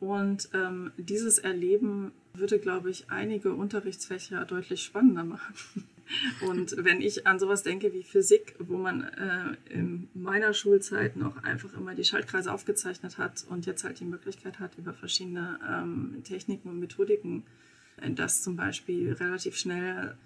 Und 0.00 0.48
ähm, 0.54 0.92
dieses 0.96 1.38
Erleben 1.38 2.12
würde, 2.34 2.58
glaube 2.58 2.90
ich, 2.90 3.10
einige 3.10 3.54
Unterrichtsfächer 3.54 4.44
deutlich 4.44 4.82
spannender 4.82 5.24
machen. 5.24 5.54
Und 6.48 6.74
wenn 6.76 7.00
ich 7.00 7.26
an 7.26 7.38
sowas 7.38 7.62
denke 7.62 7.92
wie 7.92 8.02
Physik, 8.02 8.56
wo 8.58 8.76
man 8.76 9.04
äh, 9.04 9.56
in 9.72 10.08
meiner 10.14 10.54
Schulzeit 10.54 11.16
noch 11.16 11.42
einfach 11.44 11.72
immer 11.74 11.94
die 11.94 12.04
Schaltkreise 12.04 12.52
aufgezeichnet 12.52 13.16
hat 13.18 13.44
und 13.48 13.64
jetzt 13.66 13.84
halt 13.84 14.00
die 14.00 14.04
Möglichkeit 14.04 14.58
hat, 14.58 14.76
über 14.76 14.92
verschiedene 14.92 15.60
ähm, 15.68 16.20
Techniken 16.24 16.68
und 16.68 16.80
Methodiken 16.80 17.44
äh, 18.00 18.10
das 18.10 18.42
zum 18.42 18.56
Beispiel 18.56 19.12
relativ 19.12 19.56
schnell 19.56 20.16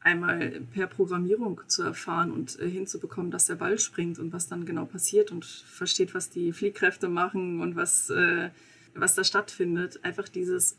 einmal 0.00 0.62
per 0.72 0.86
Programmierung 0.86 1.60
zu 1.66 1.82
erfahren 1.82 2.32
und 2.32 2.58
äh, 2.58 2.68
hinzubekommen, 2.68 3.30
dass 3.30 3.46
der 3.46 3.56
Ball 3.56 3.78
springt 3.78 4.18
und 4.18 4.32
was 4.32 4.48
dann 4.48 4.64
genau 4.64 4.86
passiert 4.86 5.30
und 5.30 5.44
versteht, 5.44 6.14
was 6.14 6.30
die 6.30 6.52
Fliehkräfte 6.52 7.08
machen 7.08 7.60
und 7.60 7.76
was, 7.76 8.10
äh, 8.10 8.50
was 8.94 9.14
da 9.14 9.24
stattfindet. 9.24 10.02
Einfach 10.04 10.28
dieses 10.28 10.78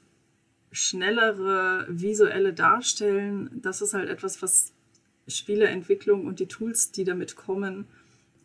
schnellere 0.71 1.85
visuelle 1.89 2.53
Darstellen, 2.53 3.49
das 3.61 3.81
ist 3.81 3.93
halt 3.93 4.09
etwas, 4.09 4.41
was 4.41 4.71
Spieleentwicklung 5.27 6.25
und 6.25 6.39
die 6.39 6.47
Tools, 6.47 6.91
die 6.91 7.03
damit 7.03 7.35
kommen, 7.35 7.85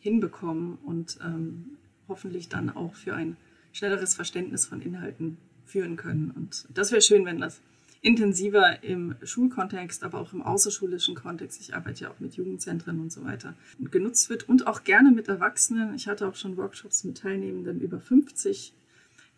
hinbekommen 0.01 0.79
und 0.85 1.19
ähm, 1.25 1.77
hoffentlich 2.09 2.49
dann 2.49 2.71
auch 2.71 2.95
für 2.95 3.15
ein 3.15 3.37
schnelleres 3.73 4.15
Verständnis 4.15 4.67
von 4.67 4.81
Inhalten 4.81 5.39
führen 5.65 5.97
können. 5.97 6.31
Und 6.31 6.67
das 6.73 6.93
wäre 6.93 7.03
schön, 7.03 7.25
wenn 7.25 7.41
das 7.41 7.61
intensiver 8.03 8.83
im 8.85 9.17
Schulkontext, 9.23 10.05
aber 10.05 10.21
auch 10.21 10.33
im 10.33 10.43
außerschulischen 10.43 11.15
Kontext, 11.15 11.61
ich 11.61 11.75
arbeite 11.75 12.05
ja 12.05 12.11
auch 12.11 12.21
mit 12.21 12.35
Jugendzentren 12.35 13.01
und 13.01 13.11
so 13.11 13.25
weiter, 13.25 13.55
genutzt 13.91 14.31
wird 14.31 14.49
und 14.49 14.67
auch 14.67 14.85
gerne 14.85 15.11
mit 15.11 15.29
Erwachsenen. 15.29 15.95
Ich 15.95 16.07
hatte 16.07 16.29
auch 16.29 16.37
schon 16.37 16.57
Workshops 16.57 17.05
mit 17.05 17.19
Teilnehmenden 17.19 17.81
über 17.81 17.99
50, 18.01 18.73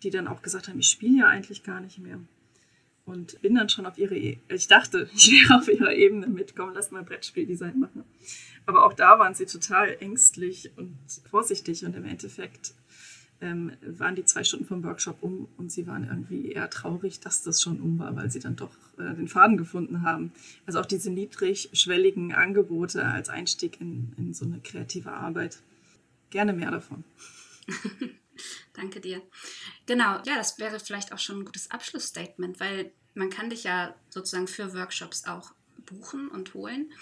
die 0.02 0.11
dann 0.11 0.28
auch 0.28 0.42
gesagt 0.42 0.68
haben, 0.68 0.78
ich 0.78 0.88
spiele 0.88 1.21
ja 1.21 1.26
eigentlich 1.28 1.62
gar 1.62 1.80
nicht 1.80 1.99
mehr 1.99 2.18
und 3.09 3.41
bin 3.43 3.55
dann 3.55 3.69
schon 3.69 3.87
auf 3.87 3.99
ihre, 3.99 4.17
e 4.17 4.38
ich 4.49 4.69
dachte, 4.69 5.09
ich 5.15 5.31
wäre 5.33 5.59
auf 5.59 5.69
ihrer 5.69 5.93
Ebene 5.95 6.27
mitkommen, 6.27 6.73
lass 6.75 6.91
mal 6.91 7.03
Brettspieldesign 7.03 7.79
machen. 7.79 8.05
Aber 8.67 8.85
auch 8.85 8.93
da 8.93 9.19
waren 9.19 9.35
sie 9.35 9.47
total 9.47 9.97
ängstlich 10.00 10.71
und 10.77 10.97
vorsichtig 11.31 11.85
und 11.85 11.97
im 11.97 12.05
Endeffekt 12.05 12.75
ähm, 13.41 13.73
waren 13.83 14.17
die 14.17 14.25
zwei 14.25 14.45
Stunden 14.45 14.67
vom 14.67 14.83
Workshop 14.85 15.23
um 15.23 15.49
und 15.57 15.71
sie 15.71 15.87
waren 15.87 16.05
irgendwie 16.05 16.53
eher 16.53 16.69
traurig, 16.69 17.21
dass 17.21 17.43
das 17.43 17.62
schon 17.62 17.81
um 17.81 17.99
war, 17.99 18.15
weil 18.17 18.31
sie 18.31 18.41
dann 18.41 18.57
doch 18.57 18.73
äh, 18.99 19.15
den 19.15 19.29
Faden 19.29 19.57
gefunden 19.57 20.03
haben. 20.03 20.33
Also 20.67 20.81
auch 20.81 20.87
diese 20.87 21.11
niedrigschwelligen 21.11 22.33
Angebote 22.33 23.05
als 23.05 23.29
Einstieg 23.29 23.81
in, 23.81 24.12
in 24.19 24.35
so 24.35 24.45
eine 24.45 24.61
kreative 24.61 25.12
Arbeit. 25.12 25.59
Gerne 26.31 26.53
mehr 26.53 26.71
davon. 26.71 27.05
Danke 28.75 29.00
dir. 29.00 29.23
Genau, 29.87 30.21
ja, 30.25 30.37
das 30.37 30.59
wäre 30.59 30.79
vielleicht 30.81 31.12
auch 31.12 31.19
schon 31.19 31.41
ein 31.41 31.45
gutes 31.45 31.71
Abschlussstatement, 31.71 32.61
weil 32.61 32.93
man 33.19 33.31
kann 33.31 33.51
dich 33.51 33.65
ja 33.65 33.95
sozusagen 34.09 34.47
für 34.47 34.73
Workshops 34.75 35.27
auch 35.27 35.53
buchen 35.87 36.29
und 36.29 36.55
holen. 36.55 36.93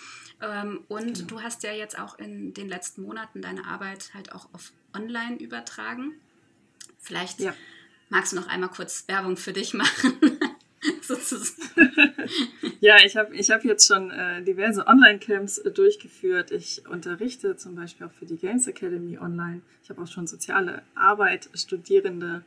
Ähm, 0.41 0.85
und 0.89 1.15
genau. 1.15 1.27
du 1.29 1.43
hast 1.43 1.63
ja 1.63 1.73
jetzt 1.73 1.99
auch 1.99 2.19
in 2.19 2.55
den 2.55 2.69
letzten 2.69 3.03
Monaten 3.03 3.43
deine 3.43 3.67
Arbeit 3.67 4.13
halt 4.15 4.33
auch 4.33 4.49
auf 4.53 4.73
Online 4.95 5.37
übertragen. 5.37 6.15
Vielleicht 6.99 7.41
ja. 7.41 7.55
magst 8.09 8.33
du 8.33 8.37
noch 8.37 8.49
einmal 8.49 8.71
kurz 8.71 9.07
Werbung 9.09 9.37
für 9.37 9.53
dich 9.53 9.75
machen. 9.75 10.15
ja, 12.81 12.97
ich 13.05 13.17
habe 13.17 13.35
ich 13.35 13.51
hab 13.51 13.65
jetzt 13.65 13.87
schon 13.87 14.11
äh, 14.11 14.43
diverse 14.43 14.87
Online-Camps 14.87 15.59
äh, 15.59 15.71
durchgeführt. 15.71 16.51
Ich 16.51 16.87
unterrichte 16.87 17.57
zum 17.57 17.75
Beispiel 17.75 18.07
auch 18.07 18.13
für 18.13 18.27
die 18.27 18.37
Games 18.37 18.67
Academy 18.67 19.19
online. 19.19 19.63
Ich 19.83 19.91
habe 19.91 20.03
auch 20.03 20.07
schon 20.07 20.27
soziale 20.27 20.83
Arbeit 20.95 21.49
Studierende 21.55 22.45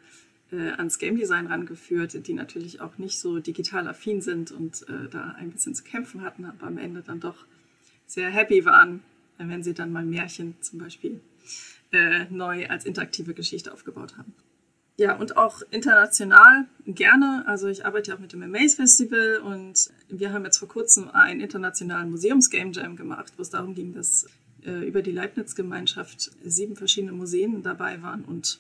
äh, 0.52 0.72
ans 0.72 1.00
Game 1.00 1.18
Design 1.18 1.48
rangeführt, 1.48 2.28
die 2.28 2.34
natürlich 2.34 2.82
auch 2.82 2.98
nicht 2.98 3.20
so 3.20 3.40
digital 3.40 3.88
affin 3.88 4.22
sind 4.22 4.52
und 4.52 4.88
äh, 4.90 5.10
da 5.10 5.36
ein 5.38 5.52
bisschen 5.52 5.76
zu 5.76 5.84
kämpfen 5.84 6.22
hatten, 6.22 6.46
aber 6.46 6.68
am 6.68 6.78
Ende 6.78 7.02
dann 7.02 7.20
doch 7.20 7.46
sehr 8.08 8.30
happy 8.30 8.66
waren, 8.66 9.04
wenn 9.38 9.64
sie 9.64 9.74
dann 9.74 9.92
mal 9.92 10.04
Märchen 10.04 10.56
zum 10.62 10.80
Beispiel 10.80 11.22
äh, 11.92 12.26
neu 12.30 12.68
als 12.68 12.86
interaktive 12.86 13.34
Geschichte 13.34 13.72
aufgebaut 13.72 14.18
haben. 14.18 14.34
Ja, 14.98 15.16
und 15.16 15.38
auch 15.38 15.62
international 15.72 16.66
gerne. 16.86 17.46
Also 17.48 17.68
ich 17.68 17.86
arbeite 17.86 18.14
auch 18.14 18.20
mit 18.20 18.34
dem 18.34 18.44
Amaze 18.44 18.76
Festival 18.76 19.38
und 19.38 19.90
wir 20.10 20.34
haben 20.34 20.44
jetzt 20.44 20.58
vor 20.58 20.68
kurzem 20.68 21.10
einen 21.10 21.40
internationalen 21.40 22.12
Museums-Game 22.12 22.74
Jam 22.74 22.98
gemacht, 22.98 23.32
wo 23.38 23.42
es 23.42 23.50
darum 23.50 23.76
ging, 23.76 23.94
dass 23.94 24.28
äh, 24.66 24.86
über 24.86 25.02
die 25.02 25.14
Leibniz-Gemeinschaft 25.14 26.32
sieben 26.44 26.76
verschiedene 26.76 27.14
Museen 27.14 27.64
dabei 27.64 28.02
waren 28.02 28.26
und 28.26 28.60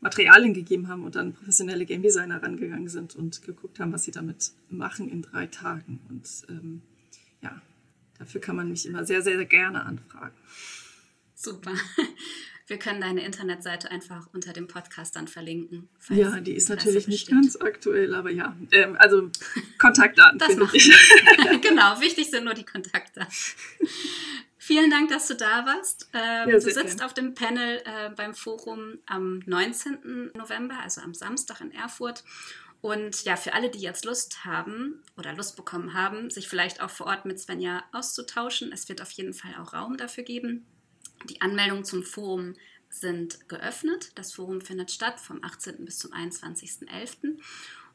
Materialien 0.00 0.54
gegeben 0.54 0.88
haben 0.88 1.04
und 1.04 1.14
dann 1.14 1.34
professionelle 1.34 1.84
Game 1.84 2.02
Designer 2.02 2.42
rangegangen 2.42 2.88
sind 2.88 3.14
und 3.16 3.42
geguckt 3.42 3.80
haben, 3.80 3.92
was 3.92 4.04
sie 4.04 4.12
damit 4.12 4.52
machen 4.68 5.08
in 5.08 5.22
drei 5.22 5.46
Tagen. 5.46 6.00
Und 6.08 6.26
ähm, 6.48 6.82
ja, 7.42 7.60
dafür 8.18 8.40
kann 8.40 8.56
man 8.56 8.68
mich 8.68 8.86
immer 8.86 9.04
sehr, 9.04 9.22
sehr, 9.22 9.36
sehr 9.36 9.46
gerne 9.46 9.84
anfragen. 9.84 10.34
Super. 11.34 11.72
Wir 12.70 12.78
können 12.78 13.00
deine 13.00 13.24
Internetseite 13.24 13.90
einfach 13.90 14.28
unter 14.32 14.52
dem 14.52 14.68
Podcast 14.68 15.16
dann 15.16 15.26
verlinken. 15.26 15.88
Ja, 16.08 16.38
die 16.38 16.52
ist 16.52 16.68
natürlich 16.68 17.08
nicht 17.08 17.28
ganz 17.28 17.56
aktuell, 17.56 18.14
aber 18.14 18.30
ja. 18.30 18.56
Ähm, 18.70 18.94
also 18.96 19.28
Kontaktdaten 19.76 20.38
finde 20.38 20.68
ich. 20.72 20.84
genau, 21.62 22.00
wichtig 22.00 22.30
sind 22.30 22.44
nur 22.44 22.54
die 22.54 22.62
Kontaktdaten. 22.62 23.32
Vielen 24.70 24.88
Dank, 24.88 25.08
dass 25.08 25.26
du 25.26 25.34
da 25.34 25.66
warst. 25.66 26.08
Ähm, 26.12 26.48
ja, 26.48 26.54
du 26.54 26.60
sitzt 26.60 26.98
gern. 26.98 27.00
auf 27.00 27.12
dem 27.12 27.34
Panel 27.34 27.82
äh, 27.84 28.10
beim 28.14 28.34
Forum 28.34 29.00
am 29.04 29.40
19. 29.44 30.30
November, 30.36 30.78
also 30.80 31.00
am 31.00 31.12
Samstag 31.12 31.60
in 31.60 31.72
Erfurt. 31.72 32.22
Und 32.80 33.24
ja, 33.24 33.34
für 33.34 33.52
alle, 33.52 33.68
die 33.68 33.80
jetzt 33.80 34.04
Lust 34.04 34.44
haben 34.44 35.02
oder 35.16 35.32
Lust 35.32 35.56
bekommen 35.56 35.92
haben, 35.92 36.30
sich 36.30 36.48
vielleicht 36.48 36.80
auch 36.80 36.90
vor 36.90 37.06
Ort 37.06 37.24
mit 37.24 37.40
Svenja 37.40 37.82
auszutauschen, 37.90 38.70
es 38.70 38.88
wird 38.88 39.02
auf 39.02 39.10
jeden 39.10 39.34
Fall 39.34 39.56
auch 39.60 39.72
Raum 39.72 39.96
dafür 39.96 40.22
geben. 40.22 40.64
Die 41.28 41.40
Anmeldungen 41.40 41.84
zum 41.84 42.04
Forum 42.04 42.54
sind 42.88 43.48
geöffnet. 43.48 44.12
Das 44.14 44.34
Forum 44.34 44.60
findet 44.60 44.92
statt 44.92 45.18
vom 45.18 45.42
18. 45.42 45.84
bis 45.84 45.98
zum 45.98 46.12
21.11. 46.12 47.40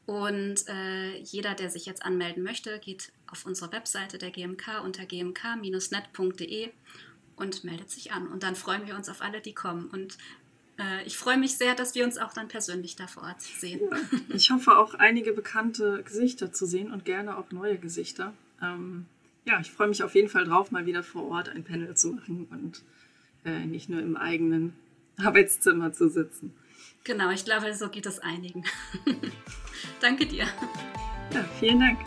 Und 0.06 0.68
äh, 0.68 1.18
jeder, 1.18 1.54
der 1.54 1.68
sich 1.68 1.84
jetzt 1.84 2.04
anmelden 2.04 2.44
möchte, 2.44 2.78
geht 2.78 3.12
auf 3.26 3.44
unsere 3.44 3.72
Webseite 3.72 4.18
der 4.18 4.30
GMK 4.30 4.82
unter 4.84 5.04
gmk-net.de 5.04 6.70
und 7.34 7.64
meldet 7.64 7.90
sich 7.90 8.12
an. 8.12 8.28
Und 8.28 8.44
dann 8.44 8.54
freuen 8.54 8.86
wir 8.86 8.94
uns 8.94 9.08
auf 9.08 9.20
alle, 9.20 9.40
die 9.40 9.52
kommen. 9.52 9.86
Und 9.88 10.16
äh, 10.78 11.04
ich 11.04 11.16
freue 11.16 11.38
mich 11.38 11.56
sehr, 11.56 11.74
dass 11.74 11.94
wir 11.96 12.04
uns 12.04 12.18
auch 12.18 12.32
dann 12.32 12.46
persönlich 12.46 12.94
da 12.94 13.08
vor 13.08 13.24
Ort 13.24 13.42
sehen. 13.42 13.80
Ja, 13.90 13.98
ich 14.34 14.50
hoffe 14.50 14.78
auch 14.78 14.94
einige 14.94 15.32
bekannte 15.32 16.02
Gesichter 16.04 16.52
zu 16.52 16.66
sehen 16.66 16.92
und 16.92 17.04
gerne 17.04 17.36
auch 17.36 17.50
neue 17.50 17.78
Gesichter. 17.78 18.32
Ähm, 18.62 19.06
ja, 19.44 19.60
ich 19.60 19.70
freue 19.70 19.88
mich 19.88 20.02
auf 20.02 20.14
jeden 20.14 20.28
Fall 20.28 20.44
drauf, 20.44 20.70
mal 20.70 20.86
wieder 20.86 21.02
vor 21.02 21.28
Ort 21.28 21.48
ein 21.48 21.64
Panel 21.64 21.96
zu 21.96 22.12
machen 22.12 22.46
und 22.50 22.82
äh, 23.44 23.64
nicht 23.64 23.88
nur 23.88 24.00
im 24.00 24.16
eigenen 24.16 24.74
Arbeitszimmer 25.18 25.92
zu 25.92 26.08
sitzen. 26.08 26.52
Genau, 27.06 27.30
ich 27.30 27.44
glaube, 27.44 27.72
so 27.72 27.88
geht 27.88 28.04
es 28.06 28.18
einigen. 28.18 28.64
Danke 30.00 30.26
dir. 30.26 30.48
Ja, 31.32 31.44
vielen 31.60 31.78
Dank. 31.78 32.00